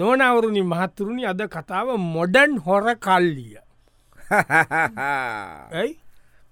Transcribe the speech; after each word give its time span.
නොනවරුණි 0.00 0.62
මහත්තුරුණි 0.72 1.24
අද 1.32 1.40
කතාව 1.54 1.88
මොඩන් 2.16 2.58
හොර 2.66 2.84
කල්ලිය. 3.06 3.54
ඇයි? 5.80 5.92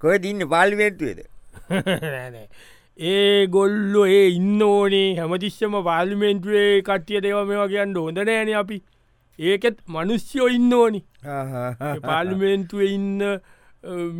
කොය 0.00 0.16
දින්න 0.24 0.48
පාලිමේන්තුවේද. 0.54 1.20
ඒ 3.10 3.46
ගොල්ලො 3.54 4.02
ඒ 4.16 4.26
ඉන්න 4.38 4.62
ඕනේ 4.70 5.08
හැමතිස්සම 5.20 5.74
පාලිමෙන්ටුවේ 5.90 6.82
කට්ටිය 6.88 7.20
දේව 7.24 7.38
මේවා 7.50 7.70
කියන්න 7.72 7.96
හොඳ 8.02 8.18
නෑන 8.28 8.54
අපි. 8.62 8.78
ඒකෙත් 9.38 9.78
මනුස්්‍යයෝ 9.94 10.48
ඉන්න 10.56 10.72
ඕනි 10.80 11.00
පාලිමේන්තුවේ 12.08 12.90
ඉන්න 12.96 13.22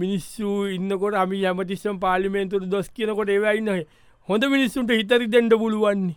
මිනිස්සු 0.01 0.49
ඉන්නකොට 0.77 1.15
අපි 1.21 1.45
යමතිස්සම් 1.51 2.01
පාලිමේන්තුට 2.07 2.67
දොස් 2.73 2.89
කියනකොට 2.97 3.31
ඒවා 3.35 3.55
ඉන්න 3.61 3.71
හොඳ 4.29 4.45
මිනිස්සුන්ට 4.53 4.91
හිතරි 4.91 5.27
දෙෙන්ඩ 5.33 5.55
පුළුවන්නේ. 5.63 6.17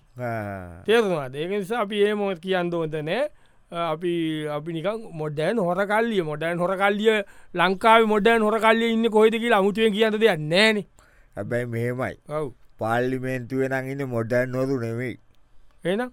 තේරවා 0.85 1.27
ඒක 1.33 1.51
නිසා 1.51 1.81
අපි 1.81 2.03
ඒ 2.03 2.13
මොත් 2.13 2.39
කියන්න 2.39 2.71
හොඳ 2.73 2.95
නෑ. 3.09 3.23
අපි 3.71 4.11
අපි 4.57 4.73
නිකන් 4.73 5.01
මොඩෑන් 5.13 5.57
හොරකල්ලිය 5.59 6.21
මොඩෑන් 6.29 6.59
හොරකල්ලිය 6.59 7.17
ලංකාව 7.53 8.05
මොඩෑන් 8.13 8.41
හොරකල්ලිය 8.41 8.91
ඉන්න 8.93 9.09
කොහෙද 9.09 9.35
කියලා 9.43 9.59
අමුතුවෙන් 9.63 9.93
කියන්න 9.93 10.19
දෙයක් 10.21 10.39
නෑන 10.53 10.83
හැබැයි 11.35 11.65
මෙහෙමයි. 11.73 12.15
ඔව්. 12.29 12.47
පාල්ලිමේන්තුවෙන 12.79 13.73
ඉන්න 13.91 14.05
මොඩැන් 14.07 14.49
නොරු 14.51 14.79
නෙවෙයි 14.79 15.17
එනම් 15.85 16.11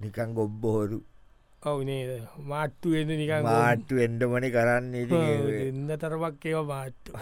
නිකං 0.00 0.34
ගොබ්බොහොරු 0.34 0.98
ඔව් 0.98 1.15
නේද? 1.62 2.28
මාට්ටු 2.44 2.94
එද 2.94 3.08
නිකන් 3.08 3.42
මාට්ටු 3.42 3.98
එන්ඩමනි 3.98 4.50
කරන්න 4.50 4.94
එන්න 4.94 5.88
තරමක් 5.98 6.44
ඒව 6.44 6.62
මාට්ටු. 6.66 7.12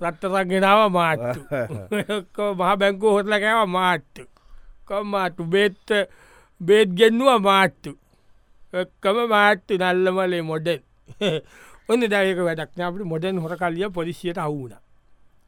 රට්ටසක් 0.00 0.48
ගෙනාව 0.48 0.92
මාට්ටු. 0.92 1.40
මහ 2.58 2.76
බැංකු 2.76 3.16
හොටල 3.16 3.36
කෑව 3.38 3.68
මාට්ටු. 3.68 4.22
කොම්මාට්ටු 4.86 5.44
බේත්ත 5.46 5.88
බේත් 6.60 6.88
ගෙන්නුව 6.94 7.42
මාට්ටු. 7.42 7.96
එක්කම 8.74 9.18
මාට්ටු 9.28 9.74
නල්ලමලේ 9.76 10.42
මොඩෙන් 10.42 10.80
ඔන්න 11.90 12.08
දැයක 12.08 12.38
වැඩක් 12.40 12.80
අපට 12.80 13.04
මොඩන් 13.04 13.38
හොර 13.38 13.56
කල්ලිය 13.56 13.90
පොලිසියට 13.90 14.38
අවුණ 14.38 14.74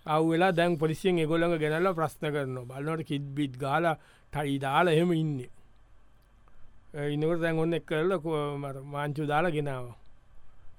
අවවෙලා 0.06 0.53
දැන් 0.53 0.78
පොලිසියෙන් 0.78 1.19
එගොළඟ 1.19 1.59
ගෙනල්ල 1.59 1.92
ප්‍රශ්න 1.94 2.33
කරන 2.34 2.56
බලන්නට 2.69 3.06
කිද්බිට් 3.09 3.55
ගාල 3.59 3.87
ටයි 4.33 4.59
දාලා 4.59 4.94
එහෙම 4.94 5.12
ඉන්න 5.12 5.39
ඉන්නකට 6.97 7.41
දැන් 7.42 7.58
ඔන්න 7.61 7.77
එක් 7.77 7.84
කරල 7.86 8.12
මාංචු 8.92 9.27
දාලා 9.28 9.50
ගෙනාව 9.50 9.86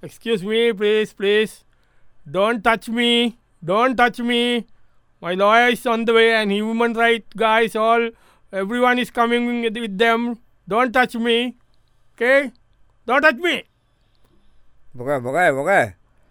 excuse 0.02 0.42
me 0.44 0.74
please 0.74 1.14
please 1.14 1.54
don't 2.28 2.64
touch 2.64 2.90
me 2.90 3.38
don't 3.64 3.96
touch 3.96 4.20
me 4.20 4.42
my 5.22 5.34
lawyer 5.34 5.70
is 5.70 5.86
on 5.86 6.06
the 6.06 6.14
way 6.14 6.30
and 6.34 6.52
human 6.52 6.94
right 6.94 7.26
guys 7.36 7.76
all 7.76 8.10
everyone 8.54 9.00
is 9.00 9.10
coming 9.12 9.48
with 9.62 9.98
them 9.98 10.28
don't 10.68 10.92
touch 10.92 11.16
me 11.16 11.38
okay 12.14 12.52
don't 13.08 13.22
touch 13.22 13.42
me 13.48 13.56
මොක 14.96 15.10
මොකයි 15.22 15.50
මොකයි 15.52 15.82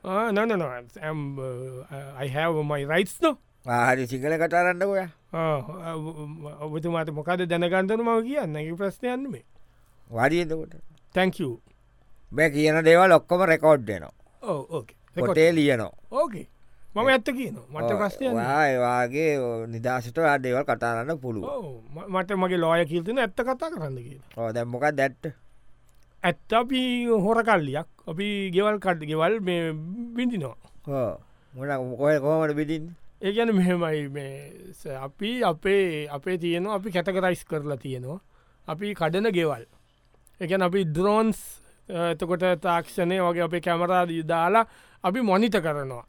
uh, 0.05 0.31
no 0.31 0.45
no 0.45 0.55
no 0.57 0.69
I'm, 1.03 1.39
uh, 1.39 1.83
I 2.19 2.27
have 2.29 2.55
my 2.65 2.83
rights 2.85 3.19
no 3.21 3.33
ආහරි 3.67 4.07
Sinhala 4.07 4.39
කතාරන්න 4.39 4.83
ඔය 4.87 5.03
ඔබතුමාට 6.67 7.11
මොකද 7.19 7.47
දැනගන්තන 7.53 8.03
මව 8.07 8.19
කියන්න 8.31 8.77
ප්‍රශ්නයන්න 8.79 9.27
මේ 9.35 9.45
වඩියතකොට 10.11 10.75
තැංක 11.15 11.39
බැ 12.33 12.51
කියන 12.51 12.83
දේවල් 12.85 13.13
ඔක්කොම 13.19 13.47
රෙකෝඩ්ඩනවා 13.53 14.13
ඕකේ 14.43 14.97
කොටේ 15.17 15.51
ලියනවා. 15.55 15.93
ඕකේ 16.11 16.47
මම 16.95 17.09
ඇත්ත 17.13 17.29
කියන 17.39 17.57
මට 17.73 17.91
ප්‍රශ්නය 18.01 18.27
වාගේ 18.85 19.33
නිදශට 19.73 20.19
දේවල් 20.45 20.65
කතාරන්න 20.69 21.19
පුළුව 21.19 21.47
මට 22.13 22.39
මගේ 22.43 22.61
ලෝය 22.63 22.87
කිල්තින 22.93 23.19
ඇත්ත 23.19 23.37
කතා 23.49 23.71
කරන්න 23.73 23.99
කියන 24.07 24.23
දැම්මොක 24.55 24.87
දැට්ට 25.01 25.27
ඇත්ත? 26.23 26.53
අපි 26.53 26.81
හොර 27.07 27.39
කල්ලියක්. 27.45 27.89
අපි 28.11 28.27
ගෙවල් 28.55 28.79
කට් 28.85 29.07
ගෙවල් 29.11 29.41
මේ 29.41 29.73
බිඳිනවා. 30.17 30.57
මොන 31.55 31.97
කොය 31.99 32.17
කොමට 32.21 32.55
බිටින් 32.59 32.85
ඒගැන 33.21 33.55
මෙහෙමයි 33.55 34.09
මේ 34.09 34.97
අපි 35.07 35.31
අපේ 35.51 36.09
අපේ 36.17 36.39
තියෙනවා 36.39 36.75
අපි 36.79 36.91
කැතකරයිස් 36.95 37.45
කරලා 37.45 37.77
තියෙනවා. 37.85 38.21
අපි 38.69 38.95
කඩන 38.95 39.31
ගෙවල් 39.37 39.65
එකන 40.41 40.63
අපි 40.69 40.85
දරෝන්ස් 40.97 41.39
එතකොට 41.89 42.45
තාක්ෂණය 42.67 43.19
වගේ 43.21 43.47
අපේ 43.49 43.61
කැමරාදී 43.61 44.23
දාලා 44.23 44.67
අපි 45.05 45.21
මොනිත 45.23 45.57
කරනවා. 45.67 46.05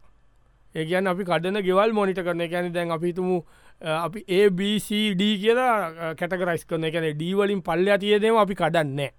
ඒගැන් 0.75 1.07
අපි 1.07 1.23
කඩන 1.23 1.61
ගෙවල් 1.67 1.93
මොනිට 1.93 2.19
කරන 2.25 2.43
ගැන 2.49 2.73
දැන් 2.73 2.91
අපිතුමු 2.91 3.37
අපි 3.81 4.25
ABCD 4.39 5.21
කියලා 5.43 6.13
කැටකරයිස් 6.19 6.65
කරන 6.65 6.83
එකැන 6.89 7.13
ඩීවලින් 7.15 7.61
පල්ල 7.61 7.87
තියදම 8.01 8.37
අපි 8.43 8.55
කඩන්නේ. 8.55 9.11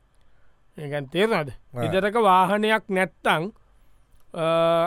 ඒගැන් 0.79 1.09
තේරනද 1.13 1.53
ඉදරක 1.85 2.17
වාහනයක් 2.29 2.85
නැත්තං 2.97 3.53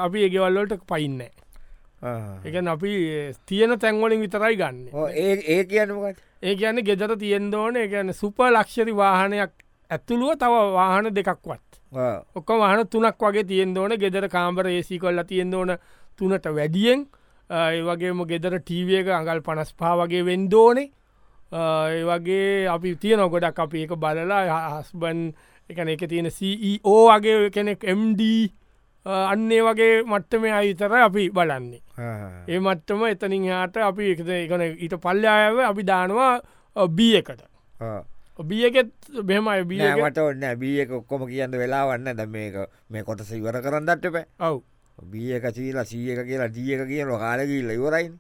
අපි 0.06 0.28
ඒගෙවල්ලොට 0.28 0.84
පයින්න 0.92 1.22
එකන 2.46 2.68
අපි 2.76 2.92
තියෙන 3.46 3.80
තැන්වලින් 3.80 4.22
විතරයි 4.26 4.56
ගන්න. 4.62 4.86
ඒ 5.08 5.64
කියන්නමකට 5.66 6.22
ඒ 6.44 6.56
ගැන 6.56 6.84
ගෙදර 6.84 7.18
තියෙන්ද 7.18 7.53
ඕන. 7.53 7.76
ගැන 7.90 8.14
සුප 8.14 8.40
ලක්ෂරි 8.40 8.96
වාහනයක් 9.02 9.52
ඇතුළුව 9.91 10.38
තව 10.40 10.53
වාහන 10.78 11.09
දෙකක්වත්. 11.18 11.66
ඔක්ක 12.35 12.50
වාහන 12.62 12.88
තුනක් 12.88 13.19
වගේ 13.19 13.44
තියෙන් 13.50 13.78
ඕන. 13.78 13.97
ගෙදර 14.03 14.29
කාම්බර 14.29 14.68
ඒසි 14.68 15.00
කොල්ල 15.00 15.24
තියෙන් 15.28 15.53
ඕන 15.53 15.78
තුනට 16.18 16.46
වැඩියෙන්. 16.57 17.06
ඒ 17.50 17.81
වගේම 17.84 18.24
ගෙදර 18.31 18.59
ටීවියක 18.59 19.07
අඟල් 19.19 19.41
පනස් 19.47 19.74
පා 19.79 19.96
වගේ 20.00 20.25
වෙන්දෝනේ 20.25 20.91
ඒ 21.52 22.03
වගේ 22.07 22.68
අපි 22.75 22.96
තියන 22.96 23.24
ගොඩක් 23.34 23.59
අපි. 23.59 23.84
එක 23.84 23.94
බලලා 24.00 24.59
හස්බන් 24.79 25.19
එකන 25.69 25.94
එක 25.96 26.08
තියෙන 26.08 26.31
CEO 26.31 26.96
වගේ 27.09 27.50
කෙනෙක් 27.52 27.84
MD 27.84 28.22
අන්නේ 29.06 29.62
වගේ 29.68 30.03
මට්ටම 30.03 30.44
අයිතර 30.59 30.94
අපි 31.08 31.29
බලන්නේ. 31.35 31.81
ඒ 32.47 32.59
මට්ටම 32.59 33.03
එතනින් 33.12 33.50
හාට 33.52 33.78
අපි 33.90 34.12
එක 34.13 34.23
එකන 34.40 34.63
ඊට 34.69 34.96
පල්්‍යාව 35.03 35.59
අපි 35.72 35.84
දානවා 35.91 36.88
බිය 36.88 37.18
එකට 37.19 37.44
බියගෙත් 38.40 38.92
බෙමයි 39.24 39.64
බිය 39.68 39.81
මට 39.84 40.18
ඔන්න 40.18 40.46
බිය 40.58 40.80
එක 40.81 40.92
ඔක්කොම 40.92 41.28
කියන්න 41.28 41.52
වෙලා 41.52 41.86
වන්න 41.90 42.16
ද 42.16 42.25
මේක 42.25 42.56
මේ 42.90 43.03
කොටස 43.03 43.31
ඉවර 43.31 43.62
කරන්නට 43.62 44.08
පැ 44.12 44.25
ඔව්. 44.40 44.64
බිය 44.97 45.36
එක 45.36 45.46
සීලා 45.56 45.86
සීය 45.86 46.16
එක 46.16 46.25
කියලා 46.25 46.47
දිය 46.47 46.74
එක 46.74 46.88
කියන 46.88 47.12
කාලකිල්ල 47.20 47.72
ඉවරයි 47.72 48.12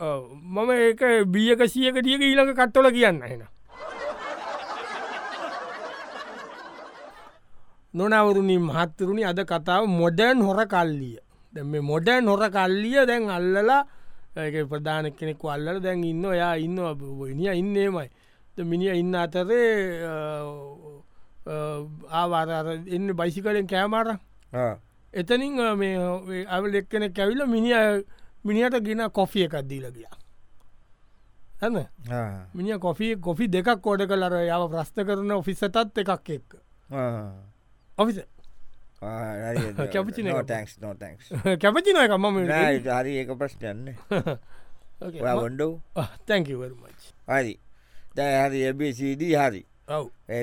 ඔව්. 0.00 0.22
මම 0.34 0.70
ඒක 0.70 1.02
බියක 1.26 1.60
සියක 1.68 1.96
දියක 2.02 2.20
ඊළඟ 2.20 2.54
කට්ටොල 2.54 2.90
කියන්න 2.90 3.22
එෙන 3.22 3.46
නොනවරුණි 7.94 8.56
මහත්තරුණි 8.58 9.24
අද 9.24 9.40
කතාව 9.44 9.84
මොඩර්න් 9.86 10.40
හොර 10.40 10.64
කල්ලිය. 10.66 11.18
දැ 11.52 11.64
මේ 11.64 11.80
මොඩර්න් 11.80 12.28
හොර 12.28 12.44
කල්ලිය 12.50 13.06
දැන් 13.06 13.28
අල්ලලා 13.30 13.84
ඒක 14.36 14.68
ප්‍රධාන 14.68 15.12
කෙනෙක් 15.12 15.44
අල්ලල 15.44 15.80
දැන් 15.80 16.04
ඉන්න 16.04 16.24
ඔයා 16.24 16.56
ඉන්න 16.56 16.78
ඉනිිය 17.32 17.58
ඉන්නේමයි 17.60 18.08
මිනිිය 18.56 18.98
ඉන්න 19.00 19.14
අතරේ 19.14 20.02
ආවාර 22.12 22.48
එන්න 22.96 23.12
බයිසිකලෙන් 23.16 23.66
කෑමාර 23.66 24.18
එතනින් 25.14 25.54
මේ 25.78 26.46
අවල 26.48 26.74
එක්කෙන 26.74 27.12
කැවිල 27.12 27.46
මිනිිය 27.46 28.04
මිනිට 28.44 28.76
ගෙන 28.84 29.10
කොෆිය 29.10 29.44
එකක් 29.46 29.56
දීල 29.68 29.86
ගියා. 29.92 30.16
හන්න 31.62 31.86
මිනි 32.54 32.78
කොෆී 32.78 33.16
කොෆි 33.16 33.46
දෙකක් 33.48 33.80
කෝඩ 33.80 34.02
කලර 34.10 34.34
යාව 34.42 34.68
ප්‍රස්ථ 34.70 35.00
කරන 35.06 35.30
ඔෆිසතත් 35.36 35.76
එකක් 36.02 36.30
එක්? 36.36 36.54
ඔෆිස 37.98 38.18
කැපචි 39.92 40.22
නෑ. 40.22 40.42
ටක්ස් 40.42 40.74
නෝ 40.82 40.94
තැක්ස් 40.94 41.26
කැපචින 41.62 41.96
එක 42.04 42.16
මම 42.18 42.38
හරි 42.46 43.12
ඒක 43.18 43.30
ප්‍රශ්ටයන්න 43.38 43.94
ගොඩෝ 45.22 45.72
තැංකවරමච් 46.26 47.00
හරි 47.28 47.54
දැහරි 48.16 48.64
එබසිD 48.70 49.22
හරි. 49.34 49.62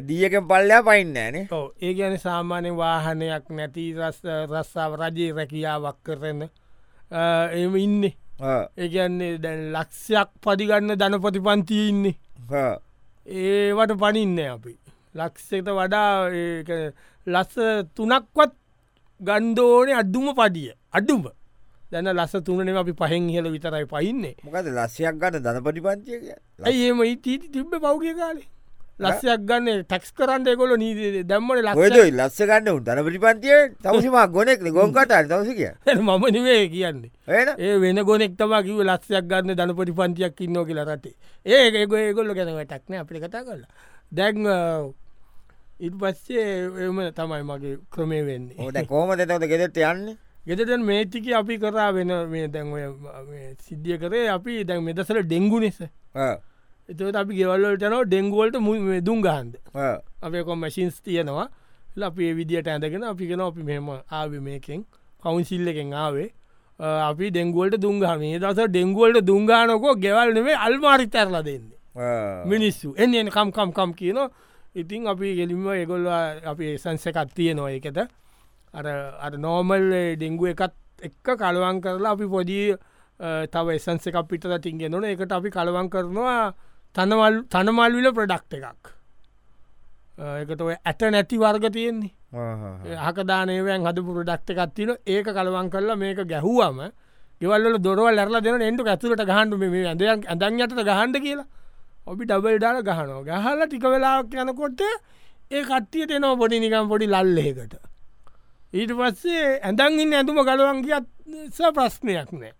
දියකෙන් 0.07 0.47
පල්ලයා 0.50 0.84
පයින්න 0.84 1.13
නේ 1.13 1.47
ඔව. 1.52 1.72
ඒ 1.82 1.93
ගැන 1.93 2.17
සාමාන්‍ය 2.17 2.72
වාහනයක් 2.82 3.46
නැති 3.58 3.85
රස් 3.99 4.20
රස්සාාව 4.52 4.93
රජයේ 5.02 5.35
රැකියාවක් 5.38 5.97
කරන්න 6.05 6.41
එම 7.61 7.76
ඉන්න. 7.76 8.03
ඒගැන්නේ 8.78 9.38
දැන් 9.43 9.64
ලක්ෂයක් 9.73 10.29
පදිගන්න 10.43 10.96
ධනපති 11.02 11.40
පන්තිය 11.47 11.88
ඉන්නේ. 11.90 12.16
ඒවට 13.26 13.97
පනින්න 14.02 14.40
අපි. 14.53 14.73
ලක්ෂයට 15.16 15.67
වඩා 15.78 16.29
ලස්ස 17.28 17.55
තුනක්වත් 17.96 18.53
ගන්දෝනේ 19.22 19.99
අඩ්ඩුම 20.02 20.28
පදිය 20.38 20.72
අඩ්ඩුම 20.93 21.23
දැන 21.91 22.09
ලස්ස 22.09 22.44
තුනනේ 22.44 22.78
අපි 22.78 22.94
පහෙන් 22.94 23.30
හල 23.30 23.50
විතරයි 23.50 23.86
පයින්නේ 23.88 24.36
මොකද 24.46 24.68
ලස්සයක් 24.70 25.16
ගන්න 25.18 25.44
ධනපටි 25.44 25.82
පන්තිය 25.82 26.20
කිය 26.20 26.36
ඇයි 26.64 26.88
ඒම 26.88 27.03
ඊට 27.03 27.52
තිබ්බ 27.52 27.74
පෞගිය 27.82 28.14
කාලේ? 28.16 28.46
ලස්සයක් 29.00 29.46
ගන්න 29.47 29.82
ටැක්ස් 29.84 30.12
කරන්න 30.14 30.46
ගොල 30.59 30.76
නී 30.78 31.24
දැම්මට 31.24 31.74
ඔයදයි 31.76 32.12
ලස්ස. 32.12 32.40
ගන්න 32.44 32.70
උන් 32.74 32.84
ධනපටි 32.84 33.22
පන්තිය 33.26 33.59
තවසිම 33.82 34.18
ගොනෙක් 34.30 34.64
ගොන් 34.70 34.94
කතාර 34.94 35.26
තවස 35.26 35.52
කිය. 35.56 35.72
මම 35.97 36.26
නිවේ 36.30 36.70
කියන්නේ. 36.70 37.12
ඒ 37.58 37.76
වෙන 37.80 38.03
ගොනෙක් 38.03 38.38
තම 38.38 38.56
කිව 38.62 38.84
ලක්ෂයක් 38.84 39.26
ගන්න 39.26 39.56
ධනපටි 39.56 39.96
පන්තියක් 39.96 40.41
ඉන්න 40.41 40.64
කියලා 40.64 40.86
රටේ. 40.86 41.16
ඒ 41.46 41.66
ඒගො 41.74 41.97
ඒගොල්ල 41.97 42.36
ගැනව 42.36 42.62
ටක්න 42.62 43.02
අපි 43.02 43.20
කතා 43.20 43.44
කරලා. 43.44 43.70
දැන් 44.12 44.46
ඉට 45.80 45.96
පස්සේ 45.96 46.47
එම 46.86 47.06
තමයි 47.16 47.44
මගේ 47.44 47.78
ක්‍රමේ 47.90 48.26
වෙන්නේ. 48.26 48.59
ඕට 48.59 48.88
කෝම 48.88 49.16
තවද 49.18 49.47
ගෙදෙට 49.47 49.86
යන්නේ 49.86 50.18
ගෙදට 50.47 50.82
මේටික 50.82 51.26
අපි 51.34 51.58
කරා 51.59 51.91
වෙන 51.94 52.12
මේ 52.30 52.47
දැන් 52.47 52.68
මේ 52.72 53.56
සිද්ධිය 53.59 53.97
කරේ 53.97 54.28
අපි 54.30 54.64
දැන් 54.64 54.84
මෙදසල 54.84 55.22
ඩෙංගු 55.24 55.59
නිස. 55.59 55.80
ආ, 56.16 56.36
එතට 56.90 57.16
අපි 57.16 57.34
ගෙවල්ලට 57.36 57.84
නෝ 57.90 58.03
ඩෙංගුවලට 58.06 58.56
දුම් 59.03 59.22
ගහන්ද 59.22 59.53
අපේ 60.22 60.44
කො 60.44 60.56
මැසින්ස් 60.56 61.02
තියෙනවා. 61.02 61.47
ල 61.96 62.03
අපේ 62.03 62.34
විදිට 62.34 62.68
ඇඳගෙන 62.68 63.03
අපි 63.03 63.28
කෙන 63.28 63.41
අපි 63.41 63.64
මෙම 63.64 63.90
ආව 63.90 64.32
මේකෙන් 64.41 64.86
කවුන්සිල්ල 65.24 65.68
එකෙන් 65.68 65.94
ආවේ. 65.96 66.30
අපි 66.80 67.30
ඩෙංගුවලට 67.32 67.78
දුංගා 67.78 68.18
මේ 68.18 68.40
දස 68.40 68.68
ඩෙංගුවලට 68.68 69.26
දුංගානකෝ 69.26 69.96
ගෙවල් 69.96 70.34
නෙවේ 70.34 70.56
අල්මාරි 70.58 71.08
තරලා 71.08 71.44
දෙන්නේ. 71.44 71.78
මිනිස්සු. 72.46 72.94
එන්න 72.97 73.14
එන 73.16 73.30
කම්කම්කම් 73.30 73.91
කියන 73.94 74.20
ඉතින් 74.76 75.08
අපි 75.08 75.36
ගෙලින්ම 75.36 75.68
එගොල්ල 75.74 76.08
අපි 76.46 76.78
සංසකත් 76.78 77.30
තියෙනවා 77.36 77.70
ඒකට 77.72 78.00
අර 78.73 79.31
නෝමල් 79.37 79.89
ඩෙංගුව 80.16 80.47
එකත් 80.53 80.75
එක්ක 81.01 81.27
කලවන් 81.37 81.81
කරලා 81.81 82.11
අපි 82.13 82.27
පොඩි 82.27 82.59
අ, 83.19 83.45
තව 83.47 83.75
එසන්ස 83.75 84.07
එකක් 84.07 84.27
පිටර 84.29 84.59
තින්ගෙන 84.59 84.91
නොන 84.91 85.03
එකට 85.05 85.31
අපි 85.31 85.49
කලවන් 85.49 85.89
කරනවා 85.89 86.53
තනමල්විල 86.95 88.07
ප්‍රඩක්් 88.13 88.53
එකක්. 88.59 88.85
අ, 90.17 90.25
එකට 90.43 90.61
ඔය 90.61 90.75
ඇත 90.85 91.01
නැති 91.11 91.37
වර්ග 91.37 91.66
තියෙන්නේ. 91.71 92.11
ආ, 92.33 93.09
හකදානයවයන් 93.09 93.85
හදපු 93.87 94.11
ප්‍රඩක්් 94.17 94.49
එකක් 94.55 94.73
තින 94.75 94.89
ඒක 95.05 95.27
කලවන් 95.29 95.69
කරලා 95.69 95.95
මේක 95.97 96.19
ගැහුවම 96.27 96.81
ගෙවල්ල 97.41 97.77
දොරවල් 97.79 98.16
ලැරලා 98.16 98.41
දෙන 98.41 98.61
එන්ටු 98.61 98.83
ඇතුලට 98.85 99.23
ගහන්ඩු 99.25 99.57
මේ 99.57 99.85
ඇදයක් 99.87 100.25
ඇදන් 100.27 100.59
යටට 100.59 100.83
ගහන්ඩ 100.83 101.16
කියලා. 101.25 101.47
ඔබි 102.07 102.25
ඩබල් 102.25 102.57
ඩාල 102.59 102.81
ගහනෝ 102.83 103.21
ගහල 103.23 103.59
ටික 103.66 103.83
වෙලාක් 103.85 104.33
යනකොට 104.35 104.81
ඒ 105.51 105.61
කට්ටියට 105.63 106.11
එනවා 106.11 106.35
පොඩි 106.37 106.59
නිකම් 106.59 106.87
පොඩි 106.91 107.07
ලල්ලයකට 107.07 107.73
ඊට 108.73 108.91
පස්සේ 108.93 109.45
ඇඳන් 109.66 109.99
ඉන්න 110.03 110.13
ඇතුම 110.13 110.39
ගලවන් 110.45 110.83
කියත් 110.85 111.05
ප්‍රශ්නයක් 111.75 112.29
නෑ. 112.31 112.53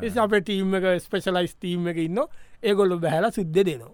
එස 0.00 0.16
අප 0.16 0.32
ටීම් 0.32 0.74
එක 0.78 0.84
ස්පෙශලයිස් 1.04 1.54
තීම් 1.60 1.88
එක 1.92 1.98
ඉන්න 2.00 2.20
ඒගොල්ලු 2.62 2.96
බැහල 3.02 3.26
සිද්ධ 3.30 3.52
දෙනවා. 3.52 3.92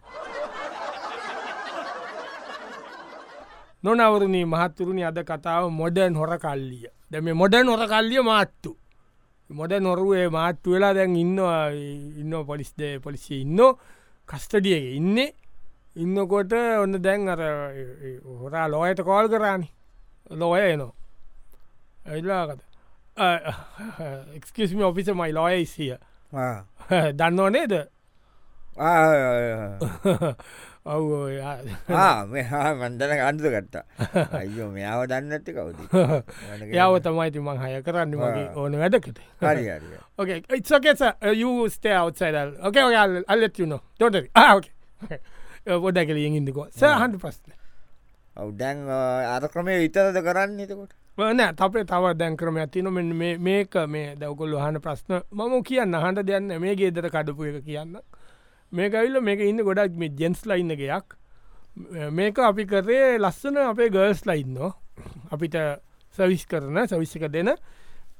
නොනවරුණී 3.82 4.46
මහත්තුරුණි 4.52 5.02
අද 5.08 5.18
කතාව 5.26 5.70
මොඩර්න් 5.80 6.14
හොර 6.20 6.32
කල්ලිය 6.44 6.86
දැ 7.10 7.20
මේ 7.20 7.34
මොඩර්න් 7.42 7.68
හොර 7.72 7.82
කල්ලිය 7.90 8.22
මාත්තු 8.28 8.72
මොඩ 9.50 9.74
නොරුවේ 9.86 10.28
මාත්තු 10.36 10.74
වෙලා 10.74 10.92
දැන් 10.94 11.16
ඉන්නවා 11.16 11.70
ඉන්න 12.22 12.36
පොලිස්ද 12.46 12.78
පොලිසිය 13.02 13.40
ඉන්න 13.42 13.58
කස්ටඩියක 14.28 14.86
ඉන්න. 15.00 15.18
ඉන්නකොට 15.96 16.52
ඔන්න 16.82 16.94
දැන් 17.02 17.26
අර 17.34 17.42
හොරා 18.42 18.68
ලෝයට 18.70 19.02
කෝල් 19.02 19.26
කරානි. 19.34 19.68
ලෝය 20.30 20.62
එනවා 20.62 21.05
ඇල්ලාකත 22.06 22.60
එක්කස්ම 24.36 24.80
ඔෆිස 24.82 25.08
මයි 25.14 25.32
ලෝය 25.32 25.60
ඉසිය 25.62 25.92
ආ. 26.32 26.64
දන්නව 27.12 27.50
නේද. 27.50 27.72
ඔව් 30.86 31.06
ආ, 31.90 32.26
මේ 32.26 32.42
හා 32.44 32.74
මන්දන 32.74 33.12
අන්තු 33.20 33.50
ගත්තා 33.50 33.82
අයෝ 34.32 34.68
මෙයාව 34.70 35.06
දන්නඇති 35.10 35.52
කවුද 35.52 35.78
යව 36.76 36.98
තමයි 37.02 37.40
මං 37.42 37.58
හය 37.62 37.80
කරන්න 37.82 38.14
මගේ 38.16 38.44
ඕන 38.54 38.76
වැඩකට 38.78 39.18
හරි 39.42 39.64
හරි 39.66 39.98
Okay, 40.20 40.38
it's 40.50 40.72
okay, 40.72 40.94
sir. 40.94 41.12
Uh, 41.20 41.28
you 41.32 41.68
stay 41.68 41.92
outside. 41.92 42.34
I'll, 42.34 42.54
okay, 42.68 42.82
okay, 42.82 42.96
I'll, 42.96 43.22
I'll 43.28 43.38
let 43.38 43.58
you 43.58 43.66
know. 43.66 43.80
Don't 44.00 44.14
worry. 44.14 44.30
Ah, 44.34 44.54
okay. 44.56 44.72
පොඩ 45.66 45.98
කලියෙන් 46.08 46.34
ඉන්නකෝ 46.38 46.64
ස 46.72 46.82
හන්ඩ 46.82 47.16
පස්න 47.18 47.50
ඔව් 48.36 48.52
දැන් 48.54 48.84
අර 48.88 49.44
ක්‍රමය 49.50 49.74
විතරද 49.82 50.18
කරන්න 50.22 50.60
එතකොට 50.62 50.92
නෑ 51.18 51.52
තපේ 51.56 51.84
තව 51.88 52.12
දැන් 52.20 52.36
ක්‍රම 52.36 52.56
ඇතින 52.60 52.88
මෙ 52.92 53.28
මේක 53.38 53.74
මේ 53.88 54.14
දවකොල්ල 54.20 54.56
හන 54.60 54.80
ප්‍රශ්න. 54.84 55.22
මම 55.32 55.62
කියන්න 55.64 55.94
හන්ට 56.02 56.26
දෙයන්න 56.28 56.60
මේ 56.60 56.74
ගේදර 56.76 57.08
කඩපු 57.08 57.46
එක 57.50 57.64
කියන්න. 57.64 57.96
මේක 58.72 58.94
ඇවිල්ල 58.94 59.20
මේක 59.20 59.40
ඉන්න 59.40 59.62
ගොඩක් 59.64 59.96
මේ 59.96 60.12
ජෙන්ස් 60.18 60.44
ලයින්න 60.44 60.70
එකයක් 60.76 61.16
මේක 62.12 62.38
අපි 62.38 62.66
කරේ 62.66 63.16
ලස්සන 63.18 63.56
අපේ 63.56 63.88
ගර්ස් 63.96 64.26
ලයින්න 64.28 64.58
අපිට 65.32 65.56
සවිස් 66.18 66.44
කරන 66.50 66.84
සවිස්සක 66.84 67.24
දෙන. 67.32 67.54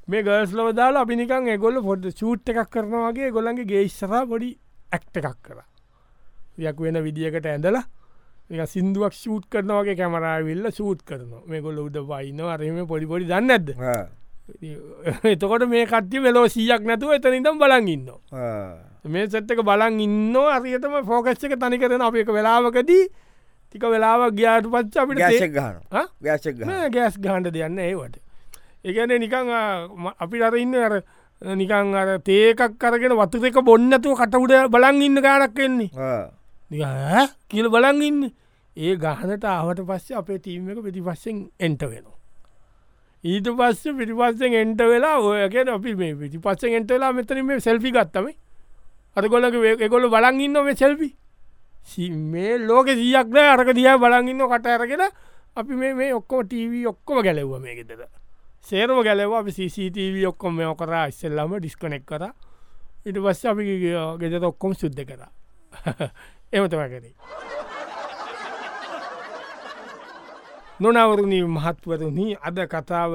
මේ 0.08 0.22
ගර්ස් 0.22 0.56
ලව 0.56 0.72
දාලා 0.80 1.04
අපි 1.04 1.16
නිකන් 1.20 1.52
එගොල්ල 1.52 1.82
පොඩ 1.84 2.08
චූට් 2.20 2.48
එකක් 2.48 2.70
කරනවාගේ 2.72 3.30
ගොල්ලන්ගේ 3.36 3.68
ගේස්සරා 3.72 4.24
පොඩි 4.24 4.54
ඇක්ට 4.92 5.20
එකක් 5.20 5.36
කර. 5.44 5.60
යක් 6.64 6.80
වෙන 6.80 7.02
විදිියකට 7.04 7.46
ඇඳලා 7.52 7.84
නික 8.50 8.62
සිින්දුවක් 8.68 9.12
ෂූට් 9.12 9.48
කරනවගේ 9.50 9.96
කැමරාවිල්ල 9.96 10.70
ෂූට් 10.70 11.02
කරන 11.04 11.32
මේ 11.46 11.60
ගොල්ල 11.60 11.78
උඩ 11.80 11.96
වයින 12.04 12.40
අරම 12.42 12.86
පොඩිපොඩි 12.86 13.26
දන්න 13.26 13.50
ඇද 13.50 13.72
ආ, 13.76 14.06
එතකොට 15.26 15.66
මේ 15.68 15.86
කට්ටි 15.86 16.22
වෙලෝ 16.22 16.46
සීයක් 16.48 16.82
නැතුව 16.82 17.14
එතනිතම් 17.14 17.58
බලන් 17.58 17.88
ඉන්න. 17.88 18.06
මේ 19.06 19.26
සැත්තක 19.28 19.62
බලන් 19.62 20.00
ඉන්න 20.00 20.36
අරියතම 20.38 20.94
ෆෝකස්් 21.04 21.44
එක 21.44 21.56
තනි 21.58 21.78
කරන 21.78 22.02
අප 22.02 22.14
එක 22.16 22.30
වෙලාවකදී 22.30 23.04
ටික 23.66 23.82
වෙලාවක් 23.84 24.34
ගයාට 24.34 24.66
පච්ච 24.66 24.96
අපිට 24.96 25.18
තේ- 25.18 25.26
ගෑසෙක් 25.26 25.52
ගහන 25.52 25.76
ආ? 25.92 26.06
ගෑසෙක් 26.22 26.54
ගහ 26.56 26.66
නෑ 26.66 26.90
ගෑස් 26.90 27.18
ගහන්ඩ 27.18 27.50
දෙයන්න 27.52 27.78
ඒවට. 27.80 28.16
ඒගැන 28.84 29.14
නිකං 29.18 29.50
අපි 30.18 30.42
අර 30.42 30.54
ඉන්න 30.56 30.74
අර 30.76 30.94
නිකං 31.42 31.94
අර 31.94 32.18
තේකක් 32.20 32.78
කරගෙන 32.78 33.14
වතු 33.18 33.42
එක 33.44 33.58
බොන්නතුව 33.64 34.14
කටඋඩ 34.16 34.70
බලන් 34.70 35.02
ඉන්න 35.02 35.18
ගානක් 35.20 35.58
එන්නේ 35.58 35.90
කියල 37.48 37.68
බලන් 37.68 38.02
ඉන්න. 38.02 38.22
ඒ 38.76 38.96
ගහනට 38.96 39.44
ආවට 39.44 39.82
පස්සේ 39.82 40.16
අපේ 40.16 40.38
තීම 40.38 40.68
එක 40.68 40.82
පිටිපස්සෙන් 40.82 41.44
එන්ට 41.60 41.82
වෙනවා. 41.82 42.16
ඊට 43.24 43.48
පස්ස 43.52 43.94
පිටිපස්සෙන් 43.94 44.54
එන්ට 44.54 44.82
වෙලා 44.84 45.20
ඔයගෙන 45.20 45.68
අපි 45.68 45.94
මේ 45.94 46.14
පිටිපස්සෙන් 46.16 46.74
එන්ට 46.74 46.90
වෙලා 46.90 47.12
මෙතන 47.12 47.44
මේ 47.44 47.60
සෙල්පි 47.60 47.92
ගත්තම 47.92 48.28
අරගොලක 49.16 49.80
එකොල 49.80 50.10
බලන් 50.10 50.40
ඉන්න 50.40 50.60
මේ 50.62 50.76
සෙල්පි 50.76 51.10
මේ 52.26 52.58
ලෝක 52.60 52.92
සියක් 52.92 53.28
නෑ 53.30 53.48
අරක 53.54 53.72
දිහ 53.72 53.96
බලන්ඉන්න 53.96 54.46
කට 54.46 54.76
අරගෙන 54.76 55.08
අපි 55.56 55.72
මේ 55.74 55.94
මේ 55.94 56.14
ඔක්කෝ 56.14 56.44
ටීවී 56.44 56.86
ඔක්කොම 56.86 57.22
ගැලෙව්ව 57.22 57.58
මේ 57.58 57.76
ගෙතද 57.76 58.06
සේරම 58.66 58.98
ගැලව 58.98 59.32
අපි 59.32 59.52
CCTV 59.52 60.26
ඔක්කොම 60.26 60.56
මේ 60.56 60.74
කරා. 60.74 61.06
ඉස්සෙල්ලම 61.06 61.52
ඩිස්කනෙක් 61.56 62.04
කර. 62.04 62.24
ඉට 63.06 63.16
පස්ස 63.16 63.44
අපි 63.46 63.62
ගෙත 64.18 64.42
ඔක්කොම 64.42 64.74
සුද්ධ 64.74 65.04
කර. 65.04 65.22
එමතම 66.56 66.82
කරේ 66.92 67.14
නොනවරුණී 70.80 71.44
මහත්වරුණී 71.56 72.36
අද 72.48 72.58
කතාව 72.72 73.12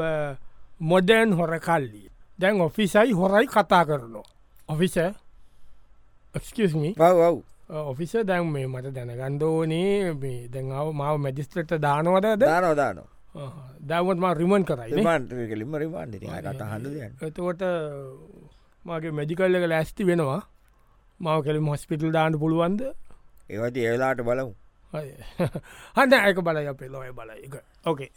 මොඩර්න් 0.81 1.29
හොර 1.39 1.53
කල්ලි. 1.59 2.03
දැන් 2.39 2.61
ඔෆිසයි 2.61 3.11
හොරයි 3.19 3.47
කතා 3.47 3.83
කරනවා. 3.85 4.25
ඔෆිස 4.69 4.95
ඔව් 6.99 7.37
ඔෆිස 7.91 8.13
දැන් 8.29 8.47
මේ 8.53 8.67
මට 8.67 8.93
දැනගන්දෝනේ 8.97 10.13
මේ 10.21 10.47
දැන්ාව 10.53 10.87
මාව 11.01 11.15
මැජිස්ත්‍රට 11.25 11.71
දානවද 11.85 12.25
ද 12.33 12.43
දානෝ 12.43 12.75
දානෝ 12.75 13.07
දැවත්ම 13.89 14.25
රිමන් 14.39 14.63
කරයි 14.69 14.91
ලිම 14.95 15.07
හඳ 15.07 15.29
එතකොට 17.27 17.61
මගේ 18.85 19.11
මැජිකල්ල 19.17 19.55
එක 19.59 19.65
ලැස්ති 19.73 20.03
වෙනවා. 20.09 20.41
මාව 21.19 21.39
කෙලි 21.45 21.59
මොස්පිටල් 21.69 22.11
දාන්න 22.17 22.33
පුළුවන්ද 22.41 22.81
ඒවති 23.51 23.85
ඒලාට 23.85 24.23
බලමු. 24.27 24.53
හන්න 25.95 26.13
ඇක 26.17 26.41
බලය 26.47 26.67
අපේ 26.67 26.89
ලොය 26.89 27.11
බල 27.15 27.29
එක 27.35 27.55
ඕකේ 27.85 28.09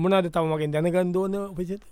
මුණද 0.00 0.30
තවමකින් 0.32 0.72
දැනගන්දෝන 0.72 1.36
පිසිත 1.56 1.82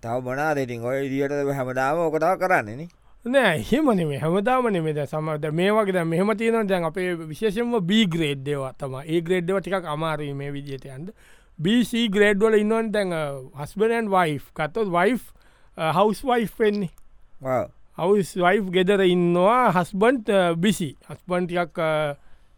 තව 0.00 0.16
මනා 0.24 0.54
දෙටින් 0.54 0.84
ඔය 0.84 1.08
දිට 1.08 1.32
හැමදාම 1.58 1.98
ඕකතාව 1.98 2.38
කරන්නේන 2.40 2.88
නෑ? 3.24 3.58
හෙමන 3.70 4.00
හැමදාමන 4.22 4.78
මෙද 4.84 5.02
සමද 5.04 5.52
මේ 5.52 5.70
වගේ 5.70 5.92
දැන් 5.92 6.08
මෙහම 6.08 6.32
තියෙන 6.38 6.68
දැන් 6.68 6.88
අපේ 6.88 7.12
විශේෂම 7.28 7.76
බී 7.90 8.06
ග්‍රේඩ් 8.06 8.42
දෙව 8.48 8.64
තම 8.78 8.96
ඒ 9.04 9.20
ග්‍රේඩ්ව 9.20 9.60
ටික් 9.60 9.86
අමාරී 9.94 10.32
මේ 10.34 10.50
විදියට 10.56 10.88
යන්ද 10.88 11.12
BC 11.58 12.08
ග්‍රේඩ්වල 12.10 12.58
ඉන්නවන් 12.58 12.90
දැන් 12.96 13.12
හස්බනන් 13.60 14.10
වයි් 14.10 14.40
කත්තොත් 14.56 14.88
වයි් 14.88 15.20
හවස් 15.76 16.24
වයි් 16.24 16.48
වෙන්නේ. 16.58 16.90
හවස් 17.98 18.34
වයි් 18.40 18.64
ගෙදර 18.72 19.04
ඉන්නවා 19.04 19.70
හස්බන්ට 19.76 20.32
බිසි 20.56 20.90
හස්බන්ටියක් 21.08 21.78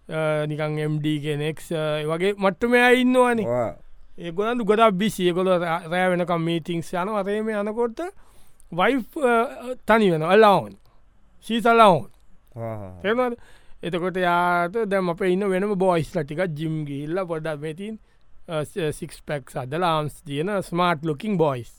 නිකං 0.08 0.78
MD 0.86 1.16
කෙනෙක් 1.22 1.60
වගේ 2.04 2.34
මට්ටමය 2.34 2.84
ඉන්නවානේ. 3.00 3.74
ඒගොලන් 4.18 4.64
ගොඩක් 4.64 4.94
බිසි 4.94 5.32
ගොල 5.32 5.48
රෑ 5.58 6.08
වෙනකම් 6.10 6.42
මීටිංස් 6.44 6.92
යන 6.94 7.08
අරේම 7.10 7.48
යනකොට 7.50 8.00
වයි් 8.72 9.00
තනි 9.86 10.10
වෙන 10.12 10.22
අල්ලාවන් 10.24 10.76
සීතල්ලාවන් 11.46 12.06
තේනද 13.02 13.36
එතකොට 13.82 14.16
යාට 14.16 14.78
දැම 14.86 15.10
අප 15.10 15.24
ඉන්න 15.26 15.48
වෙනම 15.50 15.74
බෝයිස් 15.76 16.14
ලටික 16.14 16.44
ජිම් 16.54 16.84
ගිල්ල 16.86 17.24
පොඩක් 17.26 17.58
මෙතින් 17.60 17.98
සික්ස් 18.92 19.18
පැක් 19.26 19.50
අදලා 19.56 19.96
ආම්ස් 19.98 20.22
තියන 20.22 20.52
ස්මාර්ට් 20.62 21.04
ලොකින් 21.04 21.36
බොයිස් 21.36 21.72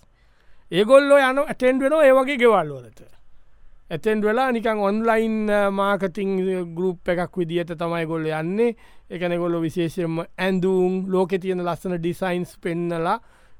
ඒගොල්ලෝ 0.72 1.22
යන 1.22 1.44
ඇටෙන්ඩ 1.46 1.88
වෙන 1.88 1.98
ඒවගේ 2.02 2.38
ගෙවල්ලෝලට 2.44 3.02
ඇතෙන් 3.92 4.22
වෙලා 4.22 4.52
නිකන් 4.52 4.80
ඔන්ලයින් 4.82 5.36
මාකතිං 5.72 6.32
ගරුප් 6.76 7.10
එකක් 7.10 7.38
විදිහට 7.38 7.78
තමයි 7.78 8.06
ගොල්ල 8.06 8.26
යන්නේ. 8.26 8.76
එකනගොල්ල 9.10 9.62
විශේෂයෙන්ම 9.62 10.24
ඇන්දුම් 10.38 11.06
ලෝක 11.08 11.36
තියෙන 11.42 11.62
ලස්සන 11.62 11.98
ඩිසයින්ස් 12.00 12.58
පෙන්නලා 12.58 13.20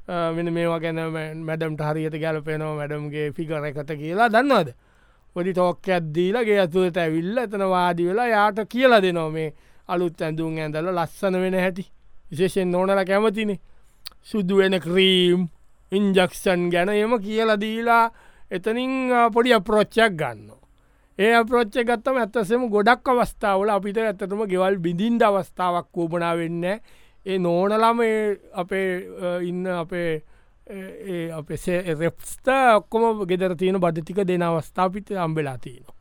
uh, 0.10 0.34
වෙන 0.36 0.50
මේවා 0.54 0.80
ගැන 0.80 1.00
මැඩම්ට 1.46 1.82
හරියට 1.82 2.18
ගැලපෙනවා 2.18 2.74
මැඩම්ගේ 2.76 3.32
ෆිකර 3.32 3.70
එකට 3.70 3.94
කියලා. 3.94 4.30
දන්නවද? 4.30 4.74
පොඩි 5.36 5.54
ටෝක් 5.54 5.90
ඇද්දීලගේ 5.90 6.60
ඇතුළට 6.60 6.98
ඇවිල්ල 6.98 7.38
එතන 7.38 7.68
වාඩි 7.70 8.10
වෙලා 8.10 8.28
යාට 8.28 8.66
කියලා 8.68 9.02
දෙනවා 9.02 9.30
මේ 9.30 9.54
අලුත් 9.88 10.22
ඇඳුම් 10.22 10.58
ඇඳල 10.58 10.90
ලස්සන 10.90 11.42
වෙන 11.42 11.62
හැටි. 11.62 11.86
විශේෂෙන් 12.32 12.72
නොනල 12.72 13.06
කැමතිනේ. 13.06 13.62
සුදු 14.24 14.58
වෙන 14.58 14.80
ක්‍රීම් 14.82 15.50
ඉන්ජක්ෂන් 15.92 16.72
ගැන 16.74 16.90
එම 16.90 17.14
කියලා 17.22 17.62
දීලා 17.62 18.06
එතනින් 18.52 19.10
පොඩි 19.34 19.54
අප්‍රෝච්චයක් 19.54 20.14
ගන්න. 20.16 20.52
ඒ 21.20 21.34
අප්‍රෝච්ච 21.34 21.76
ගත්තම 21.82 22.18
ඇත්තසම 22.18 22.68
ගොඩක් 22.70 23.08
අවස්ථාවල 23.08 23.70
අපිට 23.70 23.98
ඇත්තටම 23.98 24.46
ගෙවල් 24.46 24.78
බිඳින්ට 24.78 25.24
අවස්ථාවක් 25.24 25.88
කූපනා 25.92 26.36
වෙන්න 26.38 26.64
ඒ 27.26 27.38
නෝනලම 27.40 28.02
අපේ 28.54 28.88
ඉන්න 29.42 29.68
අපේ 29.68 30.22
අපේ 31.32 31.78
රෙප්ස්ට 31.96 32.48
ඔක්කොම 32.50 33.26
ගෙදර 33.26 33.56
තියෙන 33.56 33.80
බද්ධතික 33.80 34.22
දෙන 34.24 34.44
අවස්ථාපිත 34.44 35.12
අම්බෙලා 35.18 35.58
තියෙනවා. 35.58 35.96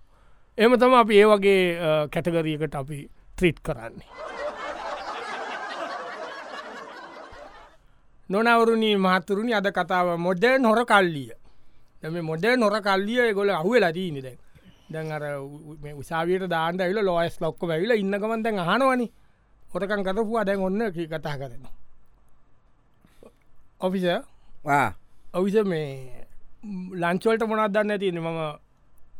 එම 0.59 0.79
තම 0.79 0.95
අපි 0.95 1.15
ඒ 1.15 1.27
වගේ 1.27 1.63
කැටගරියකට 2.11 2.75
අපි 2.75 2.99
ත්‍රීට් 3.37 3.61
කරන්නේ. 3.61 4.11
නොනවරුණී 8.29 8.97
මහතුරුණි 8.99 9.55
අද 9.55 9.71
කතාව 9.71 10.19
මොඩර්න් 10.19 10.65
හොර 10.65 10.85
කල්ලිය 10.85 11.33
එම 12.05 12.17
මොඩර් 12.31 12.57
නොර 12.57 12.77
කල්ලිය 12.81 13.33
ගොල 13.35 13.51
අහුවෙලා 13.51 13.93
දීනි 13.99 14.21
දැන්. 14.27 14.39
දැන් 14.93 15.13
අර 15.13 15.23
උසාවියට 16.03 16.49
දාන්ට 16.55 16.81
ඇවිල 16.81 17.01
ලෝයස් 17.03 17.37
ලොක්ක 17.41 17.63
ඇවිල 17.67 17.93
ඉන්නකමන් 17.95 18.43
දැන් 18.45 18.59
අහනවනි. 18.65 19.07
හොටකන් 19.73 20.05
කතපුවා 20.07 20.45
දැන් 20.45 20.61
ඔන්න 20.61 20.83
කතා 20.93 21.37
කරන 21.41 21.65
ඔෆිස 23.81 24.05
ඔවිස 25.35 25.57
මේ 25.65 25.89
ලංචවලට 27.03 27.43
මොනත් 27.49 27.73
දන්න 27.75 27.99
තියන 28.03 28.21
මම 28.21 28.39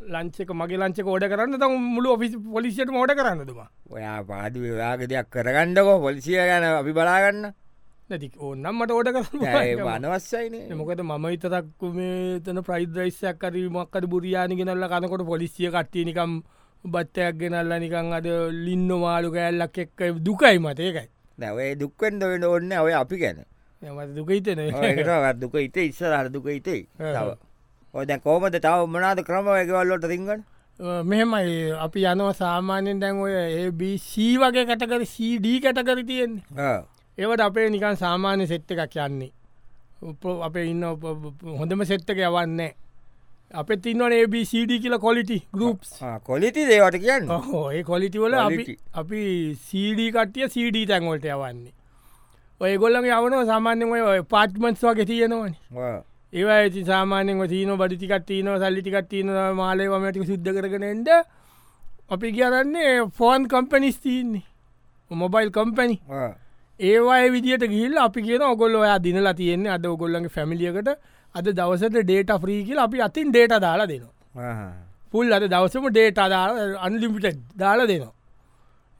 ලංචක 0.07 0.51
මගේ 0.53 0.79
ලංචක 0.79 1.07
ෝඩ 1.07 1.27
කරන්න 1.33 1.59
තම 1.59 1.75
මුළු 1.97 2.15
ඔෆිස් 2.17 2.33
පොලිසිට 2.53 2.91
මෝඩ 2.91 3.13
කරන්නතුමා 3.19 3.69
ඔයා 3.91 4.19
පාඩි 4.25 4.65
විවාග 4.65 5.01
දෙයක් 5.11 5.29
කරගන්නකෝ. 5.31 5.99
පොලිසිය 6.01 6.37
ගැන 6.41 6.65
අපි 6.71 6.93
බලාගන්න 6.93 7.53
නැති. 8.15 8.33
ඕන්නම්මට 8.39 8.91
ඕඩ 8.97 9.13
කර 9.15 9.87
අනවස්සයින 9.95 10.59
මොකද 10.81 11.01
මම 11.05 11.31
ඉතතක් 11.37 11.89
මේ 12.01 12.41
තන 12.49 12.63
ප්‍රයිද්‍රයිස්යක් 12.69 13.41
කරීමක්කට 13.47 14.11
බුරියානි 14.13 14.61
ගෙනල්ල 14.61 14.91
කනකොට 14.93 15.27
පොලිසිය 15.33 15.71
කට්ටිය 15.71 16.05
නිකම් 16.11 16.39
බත්තයක් 16.85 17.41
ගෙනල්ල 17.41 17.75
නිකං 17.83 18.13
අද 18.21 18.29
ලින්න 18.67 18.91
මාලු 19.03 19.35
කෑල්ලක් 19.35 19.79
එක්ක 19.85 20.01
දුකයි 20.29 20.59
මත 20.63 20.79
ඒකයි. 20.87 21.09
නැවේ 21.39 21.75
දුක්වෙන්ද 21.81 22.23
වෙන 22.31 22.45
ඔන්න 22.55 22.73
ඔය 22.85 22.93
අපි 23.03 23.17
ගැන. 23.23 23.45
දුකහිතන 24.17 24.61
දුක 25.41 25.55
ඉත 25.61 25.77
ඉස්සර 25.77 26.29
දුක 26.35 26.47
ඉතේ 26.49 26.83
ඔය 27.95 28.05
දැ 28.09 28.19
කෝමද 28.27 28.57
තව 28.57 28.87
මනාද 28.93 29.21
ක්‍රම 29.27 29.49
එකවල්ලොට 29.55 30.07
රිංගන 30.13 30.45
මෙහෙමයි. 31.11 31.73
අපි 31.87 32.01
යනව 32.13 32.31
සාමාන්‍යෙන් 32.39 33.01
දැන් 33.03 33.21
ඔය 33.25 33.35
ඒBC 33.35 34.39
වගේ 34.43 34.65
කටකර 34.71 35.05
CD 35.15 35.61
කැටකර 35.65 36.01
තියෙන්නේ 36.09 36.43
ඒවට 37.19 37.41
අපේ 37.49 37.69
නිකන් 37.71 37.97
සාමාන්‍ය 38.05 38.47
සෙට්ට 38.53 38.71
එකක් 38.75 38.97
යන්නේ. 39.07 39.33
අපේ 40.47 40.65
ඉන්න 40.71 40.83
හොඳම 41.61 41.85
සෙට්ටක 41.91 42.19
යවන්නේ 42.29 42.73
අප 43.61 43.69
තින්නවන 43.85 44.15
ABCD 44.17 44.73
කියල 44.83 44.97
කොලිටි 45.05 45.39
ගරුප් 45.53 45.81
කොලිටි 46.29 46.67
දේවට 46.71 46.99
කියන්න? 47.05 47.31
ඒ 47.77 47.83
කොලිටි 47.91 48.19
වල 48.19 48.35
අපි 49.03 49.21
CD 49.69 50.11
කට්ටිය 50.17 50.49
CD 50.55 50.87
තැන්වලට 50.91 51.25
යවන්නේ. 51.37 51.73
ඔය 52.61 52.75
ගොල්ලගේ 52.83 53.15
යවන 53.21 53.47
සාමාන්‍යෙන් 53.53 53.95
ඔය 54.11 54.23
පාට්මන්ස් 54.35 54.83
වගේ 54.89 55.07
තියෙනවන. 55.13 55.55
ඒවා 56.33 56.59
ඇති 56.61 56.85
සාමානෙන් 56.93 57.49
තියන 57.49 57.75
බඩිතිකත් 57.81 58.27
තියන 58.27 58.49
සල්ලිටිකත් 58.63 59.09
තියන 59.09 59.29
මාලේවමටි 59.61 60.27
සුද්ධ 60.31 60.51
කරගෙනෙන්ට 60.57 61.09
අපි 62.11 62.33
කියරන්නේ 62.37 62.95
ෆෝන් 63.19 63.47
කම්පනිස් 63.53 63.99
තියන්නේ. 64.05 64.43
මොබයිල් 65.11 65.51
කම්පැනි 65.57 65.97
ඒවාය 66.81 67.31
විදිට 67.31 67.65
ගිල් 67.69 67.99
අපි 67.99 68.23
කියන 68.23 68.43
ඔගොල්ල 68.43 68.75
ඔයා 68.77 68.99
දිනලා 68.99 69.35
තියෙන්නේ 69.35 69.71
අද 69.71 69.87
ඔගොල්ලගේ 69.87 70.29
ෆැමිලියකට 70.29 70.89
අද 71.35 71.47
දවසට 71.51 72.03
ඩේට 72.03 72.31
්‍රීකිල 72.43 72.79
අපි 72.79 73.03
අතින් 73.03 73.31
ඩේට 73.31 73.61
දාලා 73.61 73.87
දෙනවා. 73.87 74.73
පුල් 75.13 75.33
අද 75.33 75.45
දවසම 75.47 75.89
ඩේට 75.91 76.17
දාලා 76.17 76.79
අන්ලිමිට 76.81 77.39
දාලා 77.57 77.87
දෙනවා. 77.87 78.15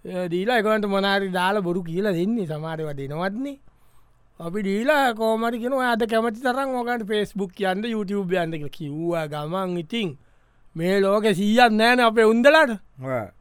දීලා 0.05 0.59
එකකට 0.61 0.87
මොනාරි 0.87 1.29
දාලා 1.33 1.63
බොරු 1.63 1.83
කියලා 1.83 2.13
දෙන්නේ 2.13 2.47
සමාරව 2.47 2.89
දෙනවත්න්නේ 2.99 3.59
අපි 4.41 4.63
දීලා 4.63 5.15
කෝමරි 5.15 5.59
කෙන 5.63 5.73
අද 5.73 6.03
කැමති 6.07 6.41
තරම් 6.41 6.71
ඕකට 6.75 7.07
පෙස්බුක් 7.09 7.61
යන්ද 7.61 7.85
YouTube 7.87 8.35
යන්ද 8.35 8.55
කිව්වා 8.71 9.27
ගමන් 9.27 9.79
ඉතිං 9.79 10.11
මේ 10.77 11.01
ලෝක 11.01 11.27
සීයත් 11.39 11.73
නෑන 11.81 12.01
අපේ 12.01 12.27
උන්දලට. 12.33 12.73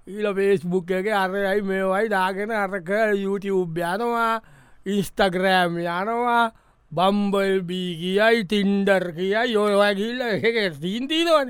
ඊල 0.07 0.27
පේස්බුක් 0.37 0.91
එක 0.91 1.07
අරයි 1.21 1.61
මේවයි 1.69 2.09
දාගෙන 2.09 2.51
අරක 2.51 2.89
YouTube 3.23 3.79
යනවා 3.93 4.41
ඉස්ටග්‍රෑම් 4.85 5.79
යනවා 5.81 6.51
බම්බල්බී 6.91 7.89
කියයි 8.01 8.45
තින්ඩර් 8.51 9.03
කියයි 9.17 9.53
යොයගිල්ල 9.53 10.21
එක 10.37 10.77
තීන්තිීනවන 10.83 11.49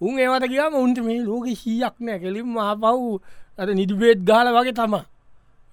උන් 0.00 0.18
ඒවට 0.24 0.48
කියම 0.52 0.74
උන්ට 0.82 0.98
මේ 1.06 1.20
ලෝක 1.28 1.46
සීයක් 1.62 1.96
නෑ. 2.00 2.18
කෙලින් 2.24 2.48
මහපව් 2.54 3.20
අත 3.58 3.68
නිදිබේත් 3.74 4.20
ගාල 4.28 4.48
වගේ 4.56 4.76
තම 4.80 4.94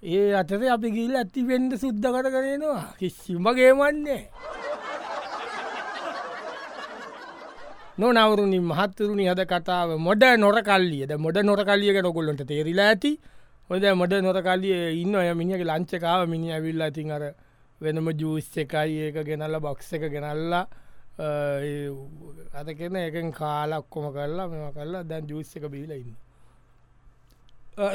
ඒ 0.04 0.34
අතර 0.42 0.62
අපි 0.76 0.90
ගිල් 0.96 1.16
ඇති 1.16 1.48
පෙන්ඩ 1.48 1.72
සුද්ධ 1.84 2.08
කට 2.14 2.34
කරනවා 2.34 2.84
කිසිමගේමන්නේ 3.00 4.24
නොනවරුණි 7.98 8.60
මහත්තරුණි 8.60 9.26
හද 9.32 9.42
කතාව 9.52 9.90
මොඩ 10.08 10.24
නොර 10.44 10.58
කල්ලියද 10.70 11.12
මොඩ 11.26 11.38
නොර 11.50 11.62
කල්ලියක 11.64 11.98
නොකොල්ලොට 12.04 12.42
තේරිලා 12.48 12.90
ඇති. 12.92 13.12
හොද 13.70 13.84
මොඩ 14.02 14.14
නොර 14.26 14.40
කල්ලිය 14.48 15.02
ඉන්න 15.02 15.16
ඔය 15.16 15.30
මිනිියක 15.34 15.64
ලංචකාව 15.64 16.28
මිනි 16.34 16.52
ඇවිල්ලා 16.52 16.92
තින් 16.92 17.12
අර 17.12 17.24
වෙනම 17.82 18.10
ජූස් 18.20 18.50
එකයි 18.64 19.00
ඒක 19.08 19.18
ගෙනල්ල 19.30 19.60
බොක්ස 19.60 19.94
එක 19.94 20.04
ගෙනල්ලා 20.16 20.68
අත 22.60 22.68
කෙන 22.78 22.96
එකෙන් 22.96 23.32
කාලා 23.32 23.80
ඔක්කොම 23.80 24.12
කරලා 24.16 24.48
මෙම 24.52 24.68
කරලා 24.76 25.04
දැන් 25.04 25.28
ජූස් 25.30 25.56
එක 25.56 25.68
බීල 25.72 25.92
ඉන්න. 25.92 26.16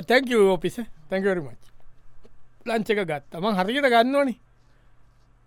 තැංක 0.09 0.33
ඕපිස 0.38 0.80
තැංකවරමච් 1.11 1.62
ලංච 2.66 2.88
එක 2.92 3.04
ගත්තම 3.11 3.45
හරියට 3.59 3.92
ගන්නවනි 3.92 4.35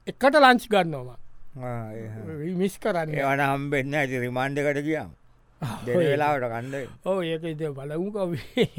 එකට 0.08 0.36
ලංච් 0.36 0.64
ගන්නවා 0.70 1.18
මිස් 1.56 2.78
කරන්න. 2.80 3.10
ඒවන 3.14 3.42
හම්බෙන්න්න 3.42 3.96
ඇති 3.96 4.20
රිමාන්්ඩකට 4.20 4.80
කියම් 4.84 5.12
දෙවෙලාවට 5.86 6.48
කණ්ඩ 6.54 6.88
ඕ 7.06 7.20
ඒක. 7.24 7.44
ඉත 7.46 7.62
බලමු 7.78 8.10
කවේ. 8.12 8.78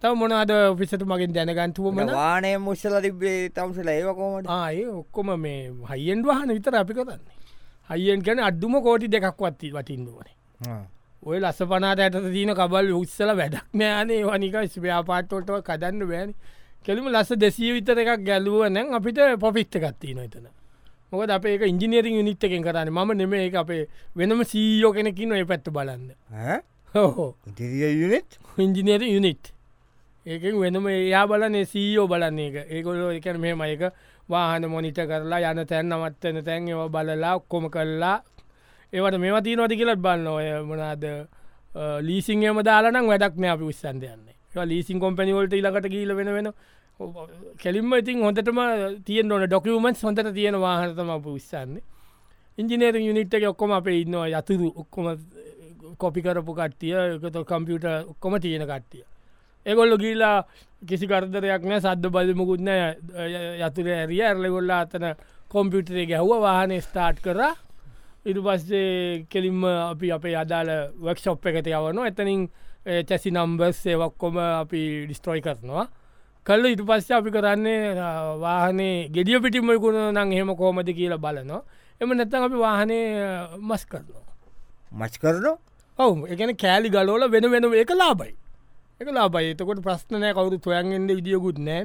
තව 0.00 0.12
මොනාද 0.14 0.52
පිසට 0.78 1.02
මගින් 1.04 1.32
දැනගන්තුව 1.32 1.88
මන 1.92 2.12
වානය 2.12 2.52
මුස්සල 2.58 3.00
තිබේ 3.00 3.48
තම්සල 3.50 3.88
ඒවකෝමට 3.88 4.50
ආය 4.50 4.84
ඔක්කොම 4.92 5.32
මේ 5.38 5.72
හයිෙන් 5.90 6.22
වහන 6.22 6.52
විතර 6.52 6.76
අපි 6.76 6.94
කරන්නේ. 6.94 7.34
හයිෙන් 7.90 8.22
කැන 8.22 8.38
අඩුම 8.40 8.78
කෝටි 8.82 9.08
දෙකක් 9.08 9.40
වත්ති 9.40 9.72
වටින්දුවනේ 9.72 10.78
ඔය 11.22 11.40
ලස්ස 11.40 11.64
පනාට 11.64 12.00
ඇත 12.00 12.20
තියන 12.28 12.54
කබල් 12.54 12.92
උත්සල 13.00 13.32
වැඩක් 13.40 13.74
නෑනේ. 13.74 14.22
වනික 14.24 14.56
ස්ව්‍යාපාට්ටොට 14.74 15.50
කදන්න 15.64 16.06
බෑන. 16.12 16.30
කෙලිම 16.84 17.08
ලස්ස 17.08 17.34
දෙසිය 17.36 17.72
විතර 17.72 17.98
එකක් 17.98 18.22
ගැලුව 18.28 18.68
නැන් 18.68 18.94
අපිට 18.94 19.18
පොපිත්ත 19.40 19.80
ගත්තිී 19.82 20.14
නොතන 20.14 20.46
මොකද 21.12 21.30
අප 21.30 21.44
ඒක 21.46 21.62
ඉංජිනීරින් 21.66 22.18
යුනිට් 22.20 22.44
එකෙන් 22.44 22.62
කරන්න. 22.62 22.90
ම 22.90 23.12
නෙම 23.16 23.32
එක 23.34 23.54
අපේ 23.54 23.88
වෙනම 24.16 24.44
සීයෝ 24.44 24.92
කෙනෙකින් 24.92 25.32
ඔය 25.32 25.44
පැත්ත 25.44 25.70
බලන්න. 25.70 26.10
හෝ 26.94 27.34
ඉංජිනීර 28.58 29.02
යුනිට් 29.02 29.52
ඒකෙන් 30.26 30.60
වෙනම 30.60 30.86
එයා 30.88 31.26
බලන්නේ 31.26 31.64
සීයෝ 31.64 32.06
බලන්නේ 32.08 32.48
එක 32.48 32.70
ඒකොලෝ 32.70 33.10
එකන 33.18 33.40
මෙම 33.40 33.62
එක 33.62 33.92
වාහන 34.28 34.68
මොනිට 34.68 35.00
කරලා 35.10 35.52
යන 35.52 35.66
තැන් 35.66 35.88
නමත්වන 35.88 36.44
තැන් 36.44 36.68
ඒව 36.68 36.88
බලලා 36.92 37.34
ඔක්කොම 37.40 37.70
කරලා. 37.70 38.16
ඒවට 38.92 39.18
මෙම 39.20 39.36
තිීනවති 39.44 39.76
කියලත් 39.76 40.00
බන්න 40.00 40.26
ඔය 40.28 40.48
මනාද 40.64 41.04
ලීසිංහම 42.08 42.60
දාලනම් 42.64 43.08
වැඩක්න 43.12 43.44
අපි 43.54 43.64
විස්සන්දයන්නේ 43.70 44.66
ලීසින් 44.70 45.00
කොම්පැනිවලට 45.00 45.52
ඉලකට 45.52 45.88
කියීල 45.92 46.16
වෙන 46.16 46.30
වෙන 46.36 46.48
කෙලින්ම 47.58 47.92
ඉතින් 47.94 48.22
හොඳටම 48.22 48.58
තියෙන් 49.04 49.32
ඕන 49.32 49.46
ඩොකමන්ස් 49.46 50.02
හොඳට 50.02 50.34
තියෙන 50.34 50.60
වාහනතම 50.60 51.10
අප 51.10 51.24
විස්සන්නේ 51.28 51.84
ඉංජිනේර 52.58 52.96
යුනිට් 52.98 53.34
එක 53.34 53.44
ඔක්කොම 53.52 53.72
අපේ 53.72 54.00
ඉන්නවා 54.02 54.26
යතුරු. 54.32 54.72
ඔක්කොම 54.74 55.06
කොපි 55.98 56.22
කරපු 56.22 56.54
කට්ටිය 56.54 56.94
එකත 57.14 57.36
කම්පියුට 57.46 57.86
ඔක්කොම 58.12 58.34
තියෙන 58.40 58.66
කට්ටිය. 58.66 59.04
එගොල්ල 59.66 59.94
ගීලා 59.96 60.42
කිසි 60.82 61.06
කරදරයක් 61.06 61.62
නෑ 61.62 61.80
සද්ධ 61.80 62.10
බලමුකුත්න 62.10 62.70
යතුර 63.62 63.90
ඇරිය. 63.94 64.22
ඇරලගොල්ල 64.22 64.70
අතන 64.72 65.06
කොම්පියුටරේ 65.48 66.06
ගැහ්ව 66.06 66.34
වාහන 66.42 66.74
ස්ටාර්ට් 66.80 67.22
කර. 67.22 67.40
ඉට 68.26 68.42
පස්සේ 68.42 69.22
කෙලින්ම 69.30 69.62
අපි 69.64 70.10
අපේ 70.12 70.34
අදාළ 70.36 70.74
වක්ෂොප් 70.98 71.46
එකට 71.46 71.70
යවන 71.70 72.02
එතනින් 72.06 72.48
චැසි 73.06 73.30
නම්බස් 73.30 73.86
ඒවක්කොම 73.86 74.42
අපි 74.42 74.82
ඩිස්ට්‍රෝයි 75.06 75.46
කරනවා. 75.46 75.86
කල්ල 76.48 76.64
ඉට 76.64 76.82
පස්ස 76.88 77.10
අපි 77.12 77.30
කරන්නේ 77.30 77.80
වාහනේ 78.42 79.08
ගෙඩිය 79.14 79.38
පිටිමයකුණ 79.44 79.98
නං 80.14 80.30
හෙම 80.32 80.50
කෝමති 80.56 80.92
කියලා 80.98 81.20
බලනවා. 81.24 81.62
එම 82.00 82.08
නැත්තන් 82.18 82.44
අපි 82.46 82.58
වාහනේ 82.66 83.04
මස් 83.68 83.82
කරනවා. 83.90 84.24
මච් 85.00 85.14
කරනවා? 85.22 85.56
ඔවු. 85.98 86.26
එකන 86.32 86.52
කෑලි 86.62 86.88
ගලෝල 86.94 87.28
වෙන 87.34 87.50
වෙන 87.52 87.64
එක 87.82 87.92
ලාබයි 88.00 88.34
එක 89.00 89.08
ලාබයි 89.16 89.50
එතකොට 89.52 89.84
ප්‍රශ්නනය 89.86 90.32
කවුරු 90.32 90.56
තුොයන්ගෙන්ද 90.64 91.10
විදිියකුත් 91.18 91.58
නෑ. 91.68 91.84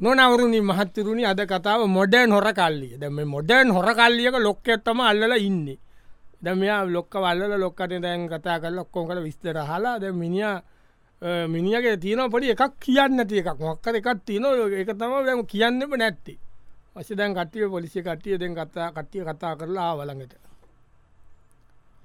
නොනවරුණි 0.00 0.60
මහත්තරුණි 0.70 1.24
අද 1.30 1.40
කතාව 1.50 1.80
මොඩර්න් 1.98 2.30
හොර 2.36 2.48
කල්ලිය 2.58 2.94
දැම 3.00 3.18
මොඩර්න් 3.34 3.68
හොර 3.76 3.88
කල්ලියක 3.98 4.36
ලොක්කෙත්තම 4.46 5.00
අල්ලල 5.10 5.34
ඉන්නේ 5.48 5.78
දමයා 6.42 6.84
ලොක්ක 6.86 7.14
වල්ල 7.14 7.54
ලොක්කට 7.58 7.92
දැන් 8.00 8.28
කතා 8.28 8.58
කල 8.60 8.74
ලොක්කොම 8.74 9.08
කළ 9.08 9.22
විස්තර 9.22 9.56
හලා 9.60 9.98
ද 9.98 10.12
මිනිිය 10.12 10.60
මිනිියගේ 11.48 11.96
තියන 11.96 12.20
පොඩි 12.30 12.52
එකක් 12.54 12.74
කියන්න 12.80 13.26
තිය 13.28 13.40
එකක්. 13.40 13.58
මොක්කර 13.60 13.94
එකක් 13.94 14.24
තියන 14.26 14.44
එක 14.74 14.90
තම 14.90 15.12
දැම 15.26 15.46
කියන්නම 15.46 15.92
නැත්ති. 15.96 16.34
වස 16.94 17.08
දැන් 17.12 17.34
කට්ටිය 17.34 17.68
පොලිසි 17.68 18.00
කට්ටිය 18.00 18.38
දෙන් 18.38 18.54
කතා 18.54 18.88
කට්ටිය 18.90 19.22
කතා 19.22 19.56
කරලා 19.56 19.92
වලඟට 19.96 20.34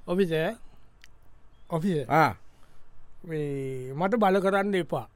ඔෆිස 0.08 0.32
ඔෆිස 1.70 2.08
මට 3.96 4.14
බල 4.18 4.38
කරන්න 4.42 4.76
එපා. 4.76 5.08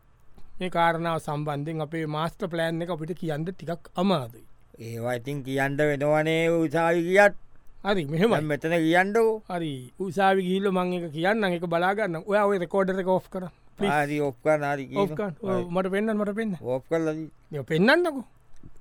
මේ 0.59 0.69
කාරණාව 0.69 1.19
සම්බන්ධෙන් 1.19 1.83
අපේ 1.83 2.05
මාස්ට 2.07 2.41
ප්ලෑන් 2.51 2.81
එක 2.83 2.89
අපිට 2.93 3.11
කියන්න 3.19 3.45
ටිකක් 3.45 3.85
අමාදයි 3.95 4.41
ඒවා 4.81 5.13
ඉතින් 5.19 5.37
කියන්න 5.43 5.77
වෙනවනේ 5.79 6.41
උසාවි 6.55 7.03
කියත් 7.05 7.35
හරි 7.83 8.05
මෙහෙම 8.05 8.35
මෙතන 8.47 8.75
කියන්නකෝ 8.77 9.29
හරි 9.49 9.71
උසාවි 9.99 10.47
ගිල්ල 10.49 10.71
මං 10.71 10.97
එක 10.97 11.05
කියන්න 11.13 11.43
එක 11.51 11.69
බලාගන්න 11.73 12.23
ඔය 12.25 12.39
ඔය 12.39 12.57
රෙකෝඩර 12.63 13.03
කෝ් 13.03 13.21
කර 13.33 13.45
ආරි 13.91 14.17
ඔක්කා 14.21 14.57
නාරි 14.57 14.89
මට 14.95 15.87
පෙන්න්න 15.93 16.17
මට 16.17 16.35
පෙන්න්න 16.39 16.59
ඔප් 16.75 16.83
කල්ලදී 16.89 17.63
පෙන්න්නකු 17.69 18.21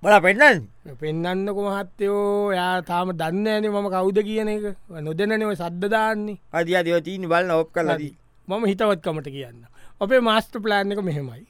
බල 0.02 0.14
පෙන්න්නන්? 0.22 0.66
පෙන්න්නකො 1.00 1.60
මහත්තයෝ. 1.66 2.52
යා 2.52 2.82
තාම 2.82 3.10
දන්න 3.12 3.46
ඇන 3.46 3.66
මම 3.66 3.88
කවුද 3.90 4.18
කියන 4.22 4.48
එක. 4.48 4.66
නොදැනනව 5.06 5.52
සද්ධදාන්නේ 5.54 6.38
අද 6.52 6.68
අදව 6.80 6.98
තිීන් 7.06 7.26
බලන්න 7.26 7.50
ඔප් 7.54 7.72
කලදී 7.72 8.14
මම 8.48 8.64
හිතවත්කමට 8.70 9.28
කියන්න 9.28 9.66
අපේ 10.00 10.20
මාස්ට 10.20 10.54
ප්ලෑන් 10.64 10.92
එක 10.92 11.02
මෙහෙමයි. 11.02 11.46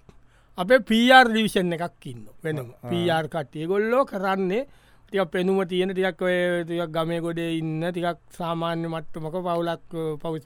අපේ 0.58 0.80
පර් 0.80 1.26
ලිවිෂන් 1.28 1.72
එකක් 1.76 2.06
ඉන්න 2.06 2.24
වෙනම. 2.42 2.72
පර් 2.82 3.26
කට්ටිය 3.28 3.66
ගොල්ලෝ 3.66 4.04
කරන්නේ 4.04 4.64
තිය 5.12 5.24
පෙනුම 5.26 5.58
තියෙන 5.68 5.90
ටියක් 5.90 6.20
ඔය 6.22 6.64
තියක් 6.68 6.90
ගමය 6.92 7.20
ගොඩේ 7.20 7.52
ඉන්න 7.58 7.84
ටිකක් 7.84 8.18
සාමාන්‍ය 8.38 8.88
මට්ටමක 8.88 9.36
පවුලක් 9.46 9.96
පවස් 10.22 10.44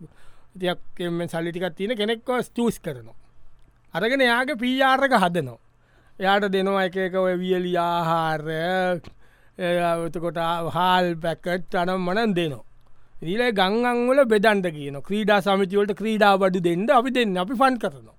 තියක්ෙන් 0.61 1.29
සල්ලිටිකක් 1.29 1.75
තියෙන 1.77 1.97
කෙනෙක්ව 1.97 2.31
ස්ටස් 2.47 2.79
කරනවා. 2.85 3.17
අරගෙන 3.95 4.23
යාගේ 4.23 4.61
පීආරක 4.63 5.15
හදනවා. 5.25 5.59
එයාට 6.19 6.47
දෙනවා 6.55 6.85
එක 6.87 6.97
එක 7.07 7.15
ඔය 7.17 7.35
වියලි 7.43 7.73
ආහාරය 7.79 9.01
එතකොට 9.59 10.39
හාල් 10.77 11.09
පැකට් 11.17 11.75
අනම් 11.75 12.07
මනන් 12.07 12.35
දෙනවා. 12.35 12.65
ඊලේ 13.23 13.51
ගංගංවල 13.53 14.21
බෙදන්ට 14.27 14.67
කියන 14.77 14.97
ක්‍රීඩා 15.09 15.41
සමිතිවලට 15.41 15.99
ක්‍රීඩා 16.01 16.39
බඩු 16.39 16.61
දෙන්න 16.61 16.87
අපි 16.91 17.11
දෙන්න 17.11 17.37
අපි 17.37 17.59
ෆන් 17.61 17.77
කරනවා. 17.83 18.17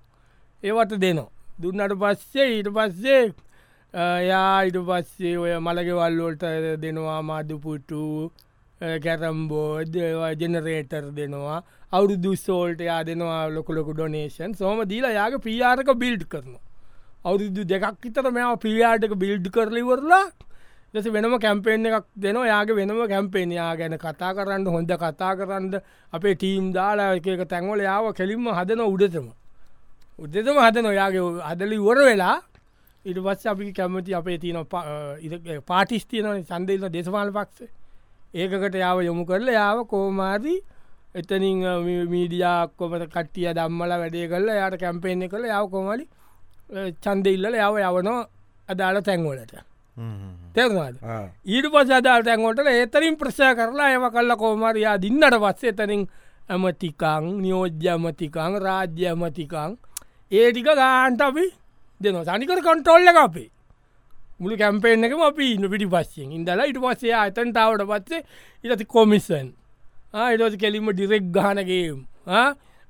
ඒවට 0.62 0.94
දෙනවා. 1.00 1.30
දුන්නට 1.60 1.96
පස්සේ 2.02 2.48
ඊට 2.52 2.68
පස්සේ 2.76 3.32
යා 3.94 4.64
ඉට 4.66 4.76
පස්සේ 4.88 5.36
ඔය 5.38 5.52
මළගෙවල්ලෝට 5.66 6.42
දෙනවා 6.82 7.22
මාදුපුටු 7.22 8.30
කැරම්බෝඩ් 9.04 9.94
ජෙනරේටර් 10.40 11.04
දෙනවා. 11.18 11.62
අවුදු 11.92 12.32
සෝල්ට 12.36 12.80
යා 12.80 13.02
දෙනවා 13.04 13.48
ලොකලොකු 13.56 13.92
ඩොනේෂන් 13.94 14.54
සෝම 14.60 14.80
දීලා 14.92 15.12
යාගේ 15.18 15.44
පියාරක 15.46 15.90
බිල්ඩ් 16.02 16.24
කරනවා. 16.32 16.62
අවුරුදු 17.24 17.62
දෙකක් 17.64 18.08
ඉතර 18.10 18.26
මෙයා 18.30 18.56
පියාටක 18.64 19.14
බිල්ඩ් 19.22 19.46
කරලිවරලා 19.54 20.24
දෙස 20.94 21.06
වෙනම 21.16 21.36
කැම්පේෙන් 21.44 21.86
එකක් 21.90 22.08
දෙන 22.16 22.36
යාගේ 22.52 22.76
වෙනම 22.80 22.98
කැම්පේනයා 23.12 23.76
ගැන 23.78 23.94
කතා 24.06 24.32
කරන්න 24.34 24.66
හොඳ 24.74 24.90
කතා 25.04 25.36
කරන්න. 25.38 25.78
අපේ 26.12 26.34
ටීම් 26.34 26.72
දාලා 26.74 27.14
එක 27.14 27.46
තැන්වල 27.52 27.84
යාව 27.86 28.10
කෙලින්ම 28.18 28.50
හදන 28.58 28.82
උඩතම 28.88 29.30
උදෙතම 30.18 30.58
හදන 30.64 30.90
ඔයාගේ 30.92 31.30
අදලි 31.52 31.78
වර 31.86 32.02
වෙලා 32.10 32.36
ඉට 33.04 33.18
පස්ස 33.24 33.46
අපි 33.52 33.72
කැමති 33.72 34.14
අපේ 34.14 34.38
තියන 34.38 34.58
පාටිස් 35.70 36.06
තියන 36.06 36.44
සන්දේල 36.44 36.88
දෙසමාල 36.92 37.32
පක්ෂ. 37.32 37.68
ඒකට 38.34 38.76
යාව 38.84 39.02
යොමු 39.08 39.24
කරල 39.26 39.48
යාව 39.52 39.86
කෝමාදී 39.86 40.58
එතනින් 41.14 41.60
මීඩියක්කොමට 42.12 43.04
කට්ටිය 43.12 43.52
දම්මල 43.58 43.92
වැඩේ 44.02 44.30
කරල 44.32 44.48
යාට 44.60 44.76
කැම්පේෙන්ය 44.80 45.28
කළ 45.28 45.44
යව 45.50 45.68
කොමලි 45.74 46.08
චන්ද 47.04 47.26
ඉල්ල 47.36 47.46
යව 47.52 47.76
යවනෝ 47.88 48.18
අදාළ 48.68 48.98
තැන්වලට. 49.02 49.54
තෙරවාද 50.54 50.94
ඊට 51.46 51.66
පස 51.72 51.90
අදාල් 51.98 52.22
තැන්කොට 52.26 52.66
ඒතරින් 52.70 53.16
ප්‍රශය 53.20 53.50
කරලා 53.58 53.90
ඒව 53.94 54.06
කල්ල 54.14 54.36
කෝමරයා 54.42 54.94
දින්නට 55.04 55.36
පස්සේ 55.44 55.74
එතනින් 55.74 56.02
ඇමතිකං 56.48 57.28
නියෝජ්‍යමතිකං 57.42 58.56
රාජ්‍යමතිකං 58.64 59.76
ඒටික 60.32 60.68
ගාන්ට 60.80 61.22
අපි 61.28 61.46
දෙන 62.00 62.16
සනිකර 62.24 62.60
කොන්ටෝල්ල 62.62 63.08
එක 63.08 63.16
අපේ. 63.16 63.50
මුළු 64.40 64.56
කැම්පේෙන් 64.56 65.04
එකම 65.04 65.22
අපි 65.22 65.52
ඉන්න 65.54 65.70
පිටි 65.70 65.86
පස්සෙන්. 65.86 66.32
ඉඳලා 66.32 66.66
ඉට 66.66 66.78
පස්සේ 66.78 67.14
අතන්ටාවට 67.14 67.86
පත්සේ 67.90 68.22
ඉටති 68.64 68.86
කොමිස්සන් 68.86 69.52
ඉටස 70.14 70.56
කෙලින්ම 70.56 70.90
ඩිරෙක් 70.92 71.30
ගානගේ 71.32 71.96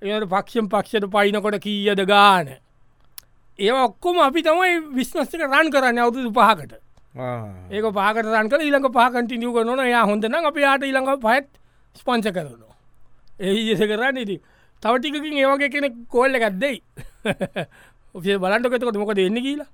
එට 0.03 0.29
පක්ෂම් 0.29 0.67
පක්ෂට 0.69 1.11
පයිනකොට 1.11 1.59
කීයද 1.61 2.07
ගාන. 2.07 2.49
ඒ 3.59 3.73
ඔක්කොම 3.73 4.19
අපි 4.21 4.43
තමයි 4.43 4.81
විශ්නස්ක 4.97 5.41
රන් 5.43 5.71
කරන්න 5.71 5.99
අවුදු 5.99 6.33
පහකට. 6.33 6.75
ඒක 7.71 7.87
පාකට 7.95 8.27
රන් 8.27 8.51
කර 8.51 8.61
ඊළඟ 8.61 8.91
පාකන්ටි 8.93 9.39
නිියව 9.39 9.65
නොන 9.65 9.85
යා 9.87 10.05
හොඳන 10.05 10.35
අප 10.43 10.57
යාට 10.57 10.83
ඊළඟ 10.83 11.13
පත් 11.21 11.47
ස්පංච 11.97 12.33
කරනවා. 12.33 12.75
ඒ 13.41 13.55
ජෙස 13.69 13.79
කරන්න 13.81 14.19
ඉති 14.19 14.37
තවටිකින් 14.83 15.39
ඒවගේ 15.39 15.71
කෙනෙක් 15.71 15.95
කෝල්ල 16.09 16.35
එකක්දෙයි 16.35 16.83
ඔේ 18.15 18.39
බලන්ටකතකොට 18.39 18.97
මොක 18.97 19.15
දෙන්න 19.15 19.39
කියලා. 19.43 19.71